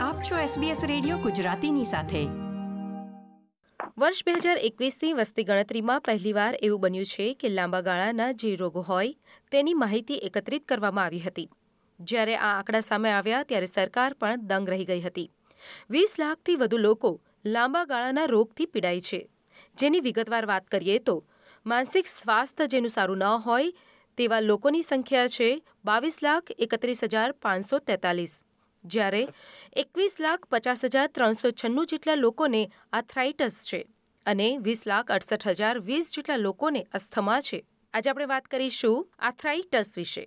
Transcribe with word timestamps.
આપ 0.00 0.22
છો 0.22 0.36
SBS 0.36 0.86
radio 0.86 1.18
ગુજરાતીની 1.18 1.84
સાથે. 1.84 2.20
વર્ષ 3.98 4.24
બે 4.24 4.32
હજાર 4.32 4.58
એકવીસની 4.58 5.12
વસ્તી 5.12 5.44
ગણતરીમાં 5.44 6.00
પહેલીવાર 6.00 6.54
એવું 6.62 6.80
બન્યું 6.80 7.06
છે 7.06 7.34
કે 7.34 7.48
લાંબા 7.48 7.80
ગાળાના 7.80 8.32
જે 8.32 8.56
રોગો 8.56 8.80
હોય 8.80 9.12
તેની 9.50 9.74
માહિતી 9.74 10.14
એકત્રિત 10.14 10.64
કરવામાં 10.64 11.04
આવી 11.04 11.18
હતી. 11.18 11.48
જ્યારે 12.00 12.36
આ 12.36 12.58
આંકડા 12.58 12.80
સામે 12.80 13.12
આવ્યા 13.12 13.42
ત્યારે 13.42 13.66
સરકાર 13.66 14.12
પણ 14.12 14.36
દંગ 14.40 14.68
રહી 14.68 14.84
ગઈ 14.84 15.00
હતી. 15.00 15.30
વીસ 15.90 16.14
લાખથી 16.18 16.56
વધુ 16.56 16.76
લોકો 16.76 17.20
લાંબા 17.46 17.84
ગાળાના 17.84 18.26
રોગથી 18.26 18.66
પીડાય 18.66 19.00
છે. 19.00 19.30
જેની 19.78 20.00
વિગતવાર 20.00 20.46
વાત 20.46 20.66
કરીએ 20.66 20.98
તો, 20.98 21.24
માનસિક 21.66 22.06
સ્વાસ્થ્ય 22.06 22.66
જેનું 22.66 22.90
સારું 22.90 23.18
ન 23.18 23.22
હોય 23.22 23.72
તેવા 24.16 24.40
લોકોની 24.40 24.82
સંખ્યા 24.82 25.28
છે 25.28 25.62
બાવીસ 25.84 26.22
લાખ 26.22 26.44
એકત્રીસ 26.58 27.04
હજાર 27.04 27.32
પાંચસો 27.32 27.78
તેતાલીસ. 27.78 28.40
જ્યારે 28.84 29.22
એકવીસ 29.76 30.20
લાખ 30.20 30.46
પચાસ 30.50 30.84
હજાર 30.84 31.08
ત્રણસો 31.08 31.50
છન્નું 31.52 31.86
જેટલા 31.86 32.14
લોકોને 32.14 32.62
આથરાઇટસ 32.92 33.58
છે 33.64 33.80
અને 34.26 34.48
વીસ 34.58 34.86
લાખ 34.86 35.10
અડસઠ 35.10 35.46
હજાર 35.50 35.80
વીસ 35.80 36.12
જેટલા 36.12 36.36
લોકોને 36.36 36.82
અસ્થમા 36.92 37.40
છે. 37.40 37.60
આજે 37.94 38.10
આપણે 38.10 38.26
વાત 38.26 38.48
કરીશું 38.48 39.06
આથરાઇટસ 39.18 39.96
વિશે. 39.96 40.24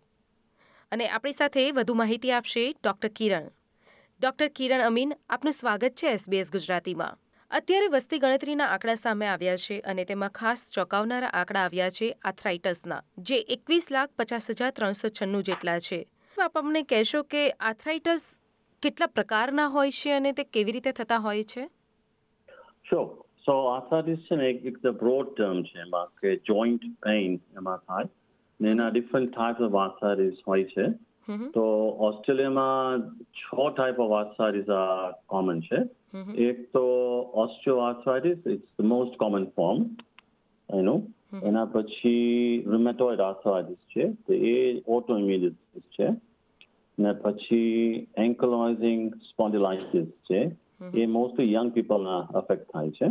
અને 0.92 1.09
આપણી 1.09 1.34
સાથે 1.34 1.72
વધુ 1.72 1.95
માહિતી 1.95 2.31
આપશે 2.31 2.64
ડોક્ટર 2.73 3.09
કિરણ. 3.09 3.50
ડોક્ટર 4.20 4.50
કિરણ 4.50 4.81
અમીન, 4.81 5.14
આપનું 5.30 5.54
સ્વાગત 5.54 5.95
છે 5.95 6.08
એસબીએસ 6.12 6.52
ગુજરાતીમાં. 6.52 7.17
અત્યારે 7.52 7.88
વસ્તી 7.88 8.20
ગણતરીના 8.20 8.67
આંકડા 8.67 8.95
સામે 8.95 9.28
આવ્યા 9.28 9.58
છે 9.58 9.80
અને 9.80 10.06
તેમાં 10.06 10.31
ખાસ 10.31 10.62
ચોંકાવનારા 10.72 11.34
આંકડા 11.34 11.64
આવ્યા 11.64 11.92
છે 11.92 12.08
આથરાઇટસના 12.23 13.02
જે 13.17 13.38
એકવીસ 13.48 13.92
લાખ 13.92 14.12
પચાસ 14.17 14.48
હજાર 14.52 14.72
ત્રણસો 14.72 15.09
છન્નું 15.09 15.44
જેટલા 15.44 15.80
છે. 15.80 16.00
આપ 16.38 16.58
અમને 16.58 16.81
કહેશો 16.84 17.23
કે 17.23 17.44
આથરાઇટસ 17.59 18.26
કેટલા 18.84 19.05
પ્રકારના 19.05 19.68
હોય 19.68 19.92
છે 19.92 20.12
અને 20.12 20.32
તે 20.32 20.44
કેવી 20.44 20.72
રીતે 20.72 20.92
થતા 20.92 21.18
હોય 21.18 21.44
છે? 21.44 21.64
Sure. 22.90 23.09
So 23.45 23.53
arthritis 23.76 24.22
છે 24.26 24.36
ને 24.36 24.50
એક 24.50 24.78
broad 24.78 25.30
term 25.39 25.64
છે 25.64 25.80
એમાં 25.80 26.06
કે 26.22 26.36
જોઈન્ટ 26.36 26.81
પેઇન 27.06 27.34
એમાં 27.58 27.78
થાય. 27.78 28.06
ને 28.61 28.70
એના 28.72 28.89
ડિફરન્ટ 28.89 29.30
types 29.30 29.64
ઓફ 29.66 29.76
આર્થરાઇટિસ 29.76 30.38
હોય 30.48 30.64
છે. 30.64 30.86
તો 31.54 31.64
ઓસ્ટ્રેલિયામાં 32.08 33.02
છ 33.39 33.45
ટાઈપ 33.76 34.00
ઓફ 34.00 34.11
આર્થરાઇટિસ 34.11 34.66
કોમન 35.26 35.61
છે. 35.61 35.80
એક 36.36 36.58
તો 36.73 36.84
osteoarthritis 37.44 38.38
it's 38.48 38.72
the 38.80 38.86
most 38.86 39.17
common 39.17 39.45
form 39.45 39.86
એનું 40.78 41.00
એના 41.44 41.66
પછી 41.66 42.64
રુમેટોઇડ 42.67 43.20
આર્થરાઇટિસ 43.20 43.78
છે. 43.95 44.11
તો 44.28 44.34
એ 44.34 44.81
ઓટો 44.88 45.17
ઇમ્યુનિટિસ 45.17 45.81
છે. 46.00 46.33
ને 46.97 47.13
પછી 47.13 48.08
એન્કલોઇઝિંગ 48.17 49.13
સ્પોન્ડિલાઇસિસ 49.30 50.09
છે 50.30 50.41
એ 50.94 51.05
મોસ્ટલી 51.08 51.53
યંગ 51.53 51.72
પીપલના 51.72 52.19
અફેક્ટ 52.33 52.72
થાય 52.73 52.91
છે. 52.91 53.08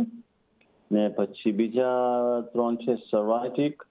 ને 0.91 1.03
પછી 1.09 1.51
બીજા 1.51 2.41
ત્રણ 2.53 2.77
છે 2.77 2.95
સર્વાઇટિક 3.09 3.85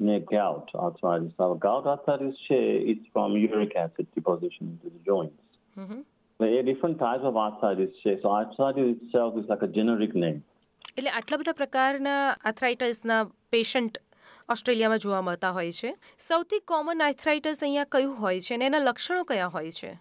ને 0.00 0.20
ગાઉટ 0.20 0.68
આર્થરાઇટિસ 0.76 1.34
ગાઉટ 1.60 1.86
આર્થરાઇટિસ 1.86 2.36
છે 2.46 2.60
it's 2.92 3.10
from 3.12 3.36
uric 3.36 3.74
acid 3.76 4.08
deposition 4.12 4.64
into 4.66 4.88
the 4.90 5.02
joints 5.06 5.42
A 6.40 6.62
different 6.62 6.98
types 6.98 7.24
of 7.24 7.40
arthritis 7.44 7.92
છે. 8.02 8.16
So 8.22 8.28
arthritis 8.30 8.92
itself 8.94 9.40
is 9.40 9.48
like 9.48 9.62
a 9.62 9.70
generic 9.78 10.14
name 10.14 10.36
એટલે 10.90 11.10
આટલા 11.10 11.40
બધા 11.42 11.58
પ્રકારના 11.62 12.20
આર્થરાઇટિસના 12.44 13.22
પેશન્ટ 13.50 13.98
ઓસ્ટ્રેલિયામાં 14.50 14.98
જોવા 14.98 15.20
મળતા 15.20 15.50
હોય 15.50 15.72
છે. 15.72 15.94
સૌથી 16.18 16.58
કોમન 16.58 17.02
આર્થરાઇટિસ 17.02 17.58
અહીંયા 17.62 17.84
કયું 17.84 18.20
હોય 18.20 18.40
છે 18.40 18.54
અને 18.54 18.66
એના 18.66 18.78
લક્ષણો 18.78 19.22
કયા 19.22 19.46
હોય 19.46 19.70
છે? 19.70 19.94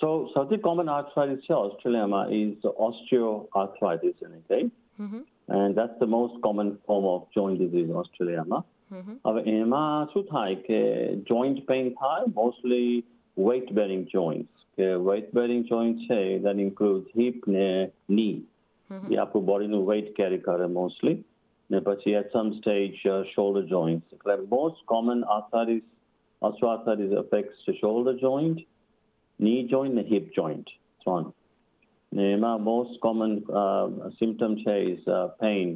સો 0.00 0.26
સૌથી 0.34 0.56
કોમન 0.56 0.90
આર્થરાઇટિસ 0.90 1.38
છે 1.38 1.54
ઓસ્ટ્રેલિયામાં 1.54 2.28
ઇઝ 2.28 2.64
ઓસ્ટિયોઆર્થરાઇટિસ 2.66 4.14
એને 4.22 4.40
કહે 4.48 4.56
and 4.56 5.74
that's 5.74 6.00
the 6.00 6.02
most 6.02 6.40
common 6.40 6.70
form 6.70 7.04
of 7.04 7.28
joint 7.28 7.60
disease 7.60 7.90
ઓસ્ટ્રેલિયામાં. 7.90 8.66
હવે 9.26 9.42
એમાં 9.42 10.06
શું 10.06 10.24
થાય 10.24 10.54
કે 10.54 10.80
જોઈન્ટ 11.16 11.66
પેઇન 11.66 11.90
થાય 11.90 12.32
મોસ્ટલી 12.36 13.04
વેઇટ 13.38 13.72
બેરિંગ 13.72 14.06
જોઈન્ટ 14.06 14.48
કે 14.78 14.94
વેઇટ 14.94 15.34
બેરિંગ 15.34 15.64
જોઈન્ટ 15.64 15.98
છે 15.98 16.38
દેટ 16.38 16.56
ઇન્ક્લુડ 16.56 17.02
હિપ 17.16 17.48
ને 17.48 17.90
ની 18.10 18.46
એ 19.10 19.16
આપણું 19.16 19.44
બોડીનું 19.44 19.88
વેઇટ 19.88 20.16
કેરી 20.16 20.38
કરે 20.38 20.66
mostly 20.66 21.24
ને 21.69 21.79
પછી 21.79 22.15
at 22.15 22.31
some 22.31 22.49
stage 22.53 22.99
uh, 23.05 23.23
shoulder 23.33 23.63
joints. 23.65 24.05
Like 24.25 24.43
most 24.49 24.85
common 24.85 25.23
arthritis, 25.25 25.83
osteoarthritis 26.41 27.13
affects 27.17 27.57
the 27.67 27.75
shoulder 27.75 28.13
joint, 28.19 28.59
knee 29.39 29.61
joint, 29.67 29.97
and 29.97 30.07
hip 30.07 30.27
joint. 30.33 30.69
ત્રણ 31.01 31.33
ને 32.11 32.31
એમાં 32.31 32.61
મોસ્ટ 32.61 32.99
કોમન 32.99 33.35
સિમ્ટમ 34.19 34.55
છે 34.63 34.75
ઇઝ 34.85 35.09
પેઇન 35.39 35.75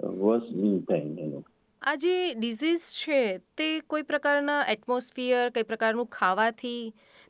વર્સ 0.00 0.50
પેઇન 0.88 1.14
એનું 1.18 1.44
આ 1.82 1.96
જે 1.96 2.16
ડિઝીઝ 2.34 2.88
છે 3.02 3.20
તે 3.56 3.68
કોઈ 3.86 4.04
પ્રકારના 4.04 4.58
એટમોસ્ફિયર 4.74 5.54
કઈ 5.54 5.68
પ્રકારનું 5.70 6.10
ખાવાથી 6.18 6.82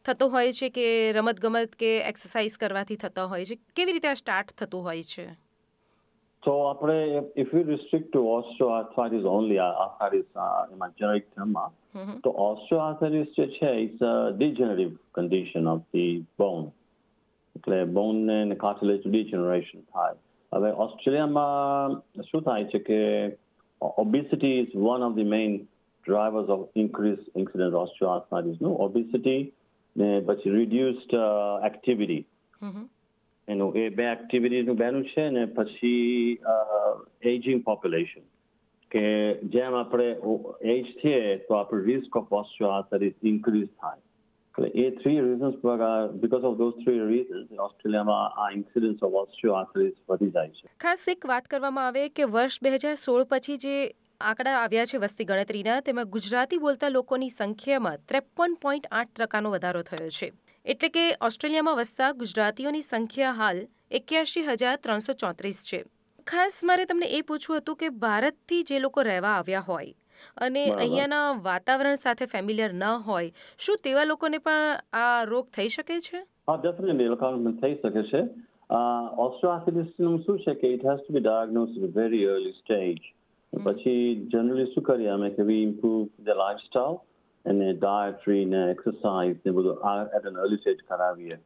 થતો 0.05 0.31
હોય 0.31 0.53
છે 0.53 0.71
કે 0.71 0.87
રમતગમત 1.13 1.77
કે 1.77 1.93
એક્સરસાઇઝ 2.09 2.59
કરવાથી 2.59 3.01
થતો 3.05 3.29
હોય 3.29 3.45
છે 3.45 3.61
કેવી 3.77 3.97
રીતે 3.97 4.11
આ 4.11 4.21
સ્ટાર્ટ 4.23 4.57
થતું 4.57 4.89
હોય 4.89 5.07
છે 5.13 5.27
So 6.46 6.52
આપણે 6.52 6.98
if 7.36 7.54
we 7.54 7.62
restrict 7.64 8.12
to 8.14 8.20
osteoarthritis 8.38 9.26
only, 9.26 9.58
arthritis 9.60 10.28
એમાં 10.74 10.90
generic 11.00 11.26
termમાં 11.36 11.72
તો 12.24 12.30
osteoarthritis 12.48 13.30
જે 13.38 13.46
છે 13.48 13.72
it's 13.86 14.02
a 14.02 14.16
degenerative 14.38 14.94
condition 15.14 15.64
of 15.68 15.80
the 15.94 16.08
bone 16.38 16.68
એટલે 17.56 17.86
બોન 17.86 18.16
ને 18.16 18.56
કાર્ટિલેજ 18.56 19.02
ડિજનરેશન 19.08 19.82
થાય 19.94 20.16
હવે 20.54 20.72
ઓસ્ટ્રેલિયામાં 20.72 21.50
શું 22.22 22.42
થાય 22.42 22.64
છે 22.64 22.80
કે 22.80 23.00
obesity 23.98 24.52
is 24.60 24.70
one 24.94 25.02
of 25.04 25.14
the 25.16 25.24
main 25.36 25.54
drivers 26.08 26.48
of 26.50 26.60
increased 26.76 27.28
incidence 27.36 27.76
osteoarthritis 27.84 28.58
નું 28.62 28.76
obesity 28.86 29.38
ને 29.98 30.10
પછી 30.20 30.50
reduced 30.50 31.12
uh, 31.14 31.56
activity 31.72 32.20
એનું 33.48 33.76
એ 33.78 33.90
બે 33.98 34.06
એક્ટિવિટીનું 34.12 34.78
બેનું 34.78 35.06
છે 35.12 35.26
ને 35.30 35.44
પછી 35.58 36.40
એજિંગ 37.34 37.62
પોપ્યુલેશન 37.68 38.26
કે 38.92 39.04
જેમ 39.54 39.74
આપણે 39.82 40.08
એજ 40.74 40.88
થઈએ 41.02 41.38
તો 41.48 41.60
આપણું 41.60 41.86
રિસ્ક 41.90 42.18
ઓફ 42.22 42.32
ઓસ્ટિયોઆર્થરિસ 42.40 43.16
ઇન્ક્રીઝ 43.32 43.72
થાય. 43.82 44.02
એટલે 44.56 44.70
એ 44.84 44.86
three 45.00 45.20
reasons 45.20 45.58
because 46.22 46.46
of 46.50 46.58
those 46.58 46.78
three 46.84 47.02
reasons 47.12 47.60
ઓસ્ટ્રેલિયામાં 47.68 48.42
આ 48.44 48.50
ઇન્સિડન્સ 48.58 49.04
ઓફ 49.04 49.20
ઓસ્ટિયોઆર્થરિસ 49.22 49.96
વધી 50.10 50.32
જાય 50.38 50.56
છે. 50.58 50.72
ખાસ 50.80 51.06
એક 51.14 51.30
વાત 51.34 51.46
કરવામાં 51.54 51.88
આવે 51.88 52.10
કે 52.10 52.24
વર્ષ 52.36 52.64
બે 52.64 52.74
હજાર 52.76 52.96
સોળ 53.04 53.28
પછી 53.34 53.58
જે 53.66 53.76
આંકડા 54.22 54.56
આવ્યા 54.62 54.90
છે 54.92 54.98
વસ્તી 54.98 55.28
ગણતરીના, 55.30 55.80
તેમાં 55.82 56.12
ગુજરાતી 56.16 56.64
બોલતા 56.66 56.90
લોકોની 56.98 57.30
સંખ્યામાં 57.30 58.04
ત્રેપન 58.10 58.58
પોઈન્ટ 58.62 58.88
આઠ 58.92 59.14
ટકાનો 59.20 59.52
વધારો 59.56 59.82
થયો 59.90 60.10
છે. 60.20 60.32
એટલે 60.66 60.88
કે 60.90 61.02
ઓસ્ટ્રેલિયામાં 61.22 61.76
વસતા 61.78 62.12
ગુજરાતીઓની 62.12 62.82
સંખ્યા 62.82 63.32
હાલ 63.32 63.60
એક્યાસી 63.92 64.42
હજાર 64.44 64.76
ત્રણસો 64.76 65.14
ચોત્રીસ 65.14 65.60
છે. 65.66 65.80
ખાસ 66.28 66.58
મારે 66.64 66.86
તમને 66.86 67.10
એ 67.18 67.20
પૂછવું 67.22 67.58
હતું 67.58 67.76
કે 67.76 67.90
ભારતથી 67.90 68.64
જે 68.64 68.80
લોકો 68.80 69.04
રહેવા 69.04 69.34
આવ્યા 69.34 69.60
હોય 69.60 69.94
અને 70.38 70.64
અહીંયાના 70.70 71.28
વાતાવરણ 71.42 71.96
સાથે 71.96 72.26
ફેમિલિયર 72.26 72.74
ન 72.74 72.84
હોય 72.84 73.32
શું 73.58 73.80
તેવા 73.84 74.04
લોકોને 74.04 74.38
પણ 74.38 74.82
આ 74.94 75.24
રોગ 75.24 75.48
થઈ 75.50 75.70
શકે 75.70 76.00
છે? 76.00 76.24
હા 76.50 76.56
ડેફિનેટલી 76.56 77.08
લોકોને 77.08 77.56
થઈ 77.62 77.76
શકે 77.76 78.04
છે. 78.04 78.22
ઓસ્ટ્રોઆર્થિટિસનું 79.18 80.20
શું 80.20 80.40
છે 80.40 80.54
કે 80.54 80.74
it 80.74 80.86
has 80.86 81.02
to 81.02 81.14
be 81.14 81.20
diagnose 81.20 81.78
very 81.98 82.26
early 82.26 82.52
stage 82.52 83.12
પછી 83.54 84.30
જનરલી 84.34 84.72
શું 84.74 84.84
કરીએ 84.84 85.10
અમે 85.10 85.30
કે 85.30 85.44
વી 85.44 85.64
ઇમ્પ્રુવ 85.64 86.08
ધ 86.24 86.40
લાઇફસ્ટાઇલ 86.40 86.98
એને 87.46 87.72
ડાયટ્રી 87.76 88.46
ને 88.48 88.62
એક્સરસાઇઝ 88.70 89.40
ને 89.42 89.54
બધું 89.54 89.84
આ 89.84 89.96
એટ 90.12 90.30
એન 90.32 90.42
અર્લી 90.44 90.62
સ્ટેજ 90.62 90.84
કરાવીએ 90.86 91.40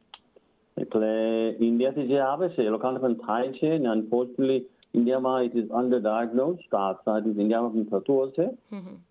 એટલે 0.76 1.14
ઇન્ડિયાથી 1.60 2.08
જે 2.08 2.20
આવે 2.24 2.46
છે 2.50 2.66
એ 2.66 2.70
લોકોને 2.70 3.00
પણ 3.00 3.16
થાય 3.22 3.54
છે 3.54 3.72
ને 3.78 3.90
અનફોર્ચ્યુનેટલી 3.90 4.60
ઇન્ડિયામાં 4.94 5.48
it 5.48 5.56
is 5.56 5.74
under 5.80 6.00
diagnose 6.00 6.78
arthritis 6.78 7.36
ઇન્ડિયામાં 7.36 7.74
પણ 7.74 7.90
થતું 7.90 8.14
હોય 8.14 8.30
છે 8.32 8.46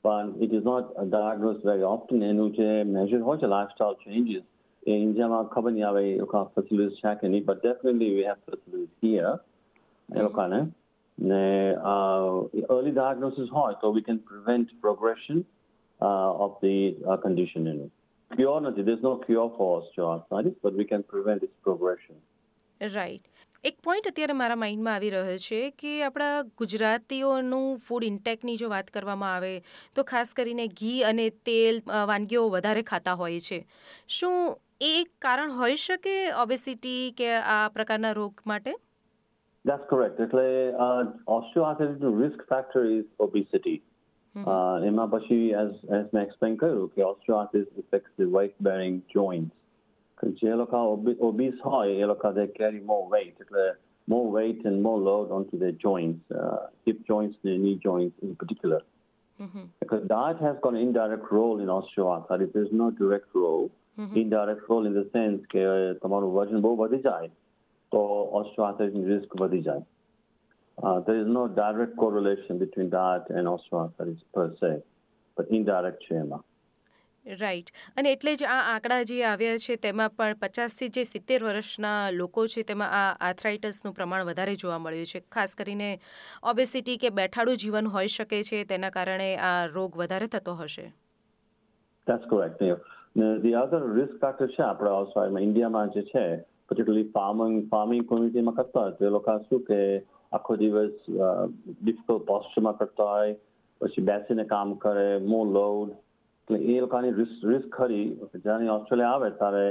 પણ 0.03 0.31
it 0.39 0.55
is 0.57 0.65
not 0.65 0.95
diagnose 1.07 1.61
very 1.63 1.89
often 1.89 2.25
એનું 2.29 2.49
જે 2.53 2.71
મેજર 2.89 3.21
હોય 3.27 3.43
છે 3.43 3.51
લાઇફસ્ટાઇલ 3.51 4.01
ચેન્જીસ 4.01 4.47
એ 4.83 4.97
ઇન્ડિયામાં 4.97 5.53
ખબર 5.53 5.71
નહીં 5.71 5.87
આવે 5.87 6.01
એ 6.05 6.17
લોકો 6.17 6.43
ફેસિલિટીઝ 6.51 6.99
છે 7.01 7.15
કે 7.21 7.31
નહીં 7.31 7.45
but 7.45 7.63
definitely 7.63 8.11
we 8.17 8.27
have 8.27 8.43
facilities 8.43 8.91
here 9.03 9.37
એ 10.09 10.19
લોકોને 10.21 10.59
ને 11.17 11.45
અર્લી 11.85 12.93
ડાયગ્નોસિસ 12.93 13.49
હોય 13.51 13.79
તો 13.81 13.93
we 13.93 14.07
can 14.09 14.21
prevent 14.27 14.75
progression 14.81 15.39
uh, 15.41 15.58
of 15.99 16.57
the 16.61 16.95
uh, 17.05 17.17
condition 17.17 17.67
in 17.67 17.81
it. 17.81 17.91
Cure 18.31 18.61
નથી. 18.61 18.83
There's 18.83 19.01
no 19.01 19.17
cure 19.17 19.51
for 19.57 19.81
osteoarthritis, 19.81 20.55
but 20.61 20.73
we 20.73 20.85
can 20.85 21.03
prevent 21.03 21.43
its 21.43 21.57
progression. 21.63 22.15
Right 22.81 23.25
એક 23.63 23.81
point 23.81 24.05
અત્યારે 24.07 24.33
મારા 24.33 24.55
માઇન્ડમાં 24.55 24.93
આવી 24.95 25.09
રહ્યો 25.09 25.39
છે 25.45 25.57
કે 25.71 25.93
આપણા 26.03 26.43
ગુજરાતીઓનું 26.61 27.81
ફૂડ 27.87 28.03
ઇન્ટેકની 28.03 28.57
જો 28.57 28.69
વાત 28.69 28.91
કરવામાં 28.91 29.33
આવે 29.35 29.63
તો 29.95 30.03
ખાસ 30.03 30.33
કરીને 30.33 30.65
ઘી 30.81 31.03
અને 31.03 31.25
તેલ 31.49 31.81
વાનગીઓ 32.11 32.43
વધારે 32.49 32.83
ખાતા 32.83 33.15
હોય 33.15 33.41
છે 33.47 33.59
શું 34.07 34.37
એ 34.81 34.91
એક 35.01 35.11
કારણ 35.19 35.57
હોઈ 35.59 35.75
શકે 35.77 36.15
ઓબેસિટી 36.45 37.11
કે 37.13 37.33
આ 37.55 37.59
પ્રકારના 37.69 38.13
રોગ 38.13 38.45
માટે 38.45 38.71
That's 39.65 39.87
correct. 39.89 40.19
એટલે 40.19 40.47
ઓસ્ટિયોઆર્થરાઇટિસનું 41.27 42.19
risk 42.23 42.45
factor 42.51 42.85
is 42.93 43.09
obesity 43.19 43.77
એમાં 44.86 45.10
પછી 45.10 45.50
એઝ 45.62 45.74
એઝ 45.98 46.08
મેં 46.14 46.22
એક્સપ્લેન 46.22 46.56
કર્યું 46.56 46.92
કે 46.94 47.04
osteoarthritis 47.04 47.84
affects 47.84 48.18
the 48.18 48.34
weight 48.36 48.60
bearing 48.60 49.00
joints 49.14 50.36
જે 50.42 50.54
લોકો 50.54 50.84
ઓબીસ 51.30 51.64
હોય 51.64 51.98
એ 52.02 52.12
લોકો 52.12 52.32
દે 52.32 52.46
કેરી 52.60 52.86
મોર 52.92 53.02
વેઇટ 53.10 53.40
એટલે 53.40 53.66
more 54.08 54.30
weight 54.30 54.64
and 54.64 54.82
more 54.82 54.98
load 54.98 55.30
onto 55.30 55.58
their 55.58 55.72
joints, 55.72 56.20
uh, 56.30 56.66
hip 56.84 57.06
joints, 57.06 57.36
the 57.42 57.56
knee 57.58 57.78
joints 57.82 58.16
in 58.22 58.36
particular. 58.36 58.80
Because 59.80 60.06
diet 60.06 60.38
has 60.40 60.56
got 60.62 60.74
an 60.74 60.80
indirect 60.80 61.32
role 61.32 61.60
in 61.60 61.68
osteoarthritis. 61.68 62.52
There's 62.52 62.72
no 62.72 62.90
direct 62.90 63.26
role. 63.34 63.70
Indirect 64.14 64.68
role 64.68 64.86
in 64.86 64.94
the 64.94 65.06
sense 65.12 65.42
કે 65.46 65.64
તમારું 66.02 66.30
વજન 66.34 66.60
બહુ 66.60 66.76
વધી 66.76 66.98
જાય 66.98 67.28
તો 67.92 68.00
osteoarthritis 68.40 69.10
risk 69.10 69.36
વધી 69.40 69.60
જાય. 69.60 69.82
Uh, 70.79 70.99
there 71.01 71.19
is 71.19 71.27
no 71.27 71.47
direct 71.49 71.97
correlation 71.97 72.57
between 72.57 72.89
diet 72.89 73.23
and 73.29 73.47
osteoarthritis 73.47 74.21
per 74.33 74.55
se, 74.59 74.71
but 75.37 75.45
indirect 75.49 75.99
છે 76.01 76.15
એમાં. 76.15 76.43
રાઈટ 77.25 77.71
અને 77.97 78.09
એટલે 78.11 78.33
જ 78.35 78.45
આ 78.45 78.59
આંકડા 78.65 78.99
જે 79.03 79.17
આવ્યા 79.23 79.57
છે 79.57 79.75
તેમાં 79.77 80.13
પણ 80.17 80.37
પચાસથી 80.43 80.89
જે 80.89 81.03
સિત્તેર 81.05 81.39
વર્ષના 81.43 82.11
લોકો 82.11 82.45
છે 82.47 82.63
તેમાં 82.63 82.93
આ 82.93 83.09
આર્થરાઇટિસનું 83.27 83.93
પ્રમાણ 83.93 84.25
વધારે 84.25 84.55
જોવા 84.55 84.79
મળ્યું 84.79 85.09
છે 85.13 85.21
ખાસ 85.29 85.55
કરીને 85.55 85.89
ઓબેસિટી 86.43 86.97
કે 86.97 87.11
બેઠાડું 87.11 87.59
જીવન 87.63 87.89
હોઈ 87.95 88.13
શકે 88.15 88.39
છે 88.49 88.61
તેના 88.65 88.91
કારણે 88.91 89.29
આ 89.49 89.67
રોગ 89.67 89.99
વધારે 90.03 90.27
થતો 90.27 90.55
હશે 90.55 90.85
That's 92.07 92.25
correct. 92.25 92.63
The 93.43 93.53
other 93.55 93.81
risk 93.99 94.15
factor 94.21 94.47
છે 94.47 94.63
આપણા 94.63 94.95
outsideમાં 95.01 95.43
ઇન્ડિયામાં 95.43 95.91
જે 95.97 96.03
છે 96.13 96.25
particularly 96.69 97.05
farming 97.11 97.59
farming 97.69 98.03
communityમાં 98.05 98.55
કરતા 98.55 98.87
તો 98.97 99.09
લોકો 99.09 99.37
શું 99.49 99.63
કે 99.63 99.81
આખો 100.31 100.57
દિવસ 100.63 100.97
ડિફિકલ્ટ 101.81 102.25
પોસ્ચરમાં 102.27 102.79
કરતા 102.79 103.09
હોય 103.11 103.35
પછી 103.81 104.07
બેસીને 104.09 104.45
કામ 104.53 104.73
કરે 104.85 105.05
મો 105.27 105.43
લોડ. 105.57 105.93
એટલે 106.47 106.59
એ 106.73 106.81
લોકોની 106.81 107.15
રિસ્ક 107.19 107.45
રિસ્ક 107.51 107.69
ખરી 107.75 108.05
જ્યારે 108.35 108.73
ઓસ્ટ્રેલિયા 108.75 109.13
આવે 109.13 109.31
ત્યારે 109.39 109.65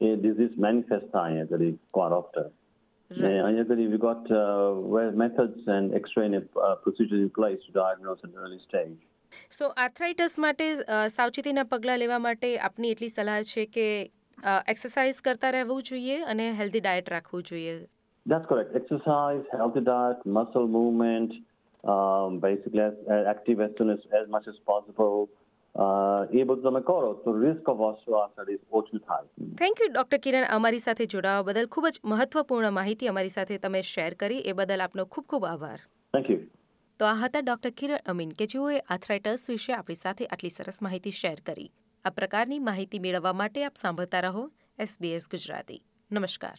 એ 0.00 0.12
ડિઝીઝ 0.16 0.60
મેનિફેસ્ટ 0.66 1.10
થાય 1.12 1.24
અહીંયા 1.26 1.50
ઘડી 1.52 1.72
ક્વાર 1.94 2.12
ઓફ્ટર 2.18 2.46
ને 3.10 3.32
અહીંયા 3.38 3.68
ઘડી 3.70 3.88
we 3.92 4.02
got 4.04 4.30
methods 5.22 5.68
and 5.76 5.98
x-ray 6.00 6.28
procedure 6.84 7.16
in 7.20 7.28
place 7.38 7.58
to 7.60 7.76
diagnose 7.76 8.24
at 8.28 8.40
early 8.44 8.62
stage 8.64 8.90
so 9.58 9.70
arthritis 9.76 10.36
માટે 10.46 10.68
સાવચેતીના 11.16 11.66
પગલાં 11.72 12.02
લેવા 12.04 12.20
માટે 12.26 12.50
આપની 12.68 12.92
એટલી 12.96 13.12
સલાહ 13.16 13.40
છે 13.52 13.66
કે 13.78 13.88
એક્સરસાઇઝ 14.72 15.20
કરતા 15.28 15.52
રહેવું 15.56 15.82
જોઈએ 15.90 16.18
અને 16.34 16.46
હેલ્ધી 16.60 16.80
ડાયટ 16.80 17.12
રાખવું 17.14 17.44
જોઈએ. 17.50 17.74
That's 18.26 18.46
correct. 18.46 18.70
Exercise, 18.74 19.44
healthy 19.52 19.80
diet, 19.82 20.20
muscle 20.26 20.66
movement, 20.66 21.32
um, 21.84 22.40
basically 22.40 22.80
as, 22.80 22.94
as 23.08 23.26
active 23.26 23.60
as 23.60 23.72
soon 23.78 23.90
as, 23.90 24.00
as 24.20 24.28
much 24.28 24.46
as 24.52 24.60
possible. 24.70 25.18
એ 26.38 26.42
બધું 26.48 26.64
તમે 26.64 26.80
કરો 26.88 27.12
તો 27.22 27.32
રિસ્ક 27.44 27.68
ઓફ 27.70 27.80
ઓસ્ટિયોઆર્થરાઇટિસ 27.86 28.60
ઓછું 28.78 29.00
થાય 29.06 29.54
થેન્ક 29.60 29.80
યુ 29.82 29.88
ડૉક્ટર 29.94 30.20
કિરણ 30.26 30.44
અમારી 30.56 30.82
સાથે 30.84 31.06
જોડાવા 31.14 31.46
બદલ 31.48 31.70
ખૂબ 31.76 31.88
જ 31.94 32.02
મહત્વપૂર્ણ 32.12 32.76
માહિતી 32.76 33.08
અમારી 33.12 33.32
સાથે 33.36 33.58
તમે 33.64 33.80
શેર 33.92 34.12
કરી. 34.20 34.42
એ 34.50 34.52
બદલ 34.60 34.84
આપનો 34.84 35.06
ખૂબ 35.16 35.26
ખૂબ 35.32 35.46
આભાર. 35.52 35.80
થેન્ક 36.14 36.30
યુ 36.34 36.40
તો 37.00 37.08
આ 37.12 37.16
હતા 37.22 37.42
ડૉક્ટર 37.46 37.72
કિરણ 37.80 38.12
અમીન 38.12 38.36
કે 38.42 38.48
જેઓએ 38.52 38.78
આર્થરાઇટસ 38.82 39.48
વિશે 39.54 39.72
આપણી 39.78 40.02
સાથે 40.04 40.28
આટલી 40.28 40.54
સરસ 40.58 40.78
માહિતી 40.88 41.14
શેર 41.22 41.38
કરી. 41.50 41.70
આ 42.04 42.14
પ્રકારની 42.20 42.60
માહિતી 42.68 43.02
મેળવવા 43.08 43.34
માટે 43.42 43.66
આપ 43.70 43.82
સાંભળતા 43.82 44.22
રહો. 44.28 44.46
એસબીએસ 44.86 45.28
ગુજરાતી. 45.34 45.80
નમસ્કાર. 46.10 46.58